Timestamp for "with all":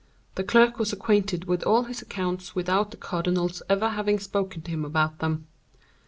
1.45-1.83